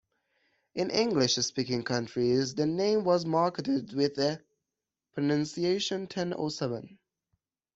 [0.73, 4.41] In English speaking countries, the name was marketed with the
[5.13, 6.97] pronunciation "ten oh seven".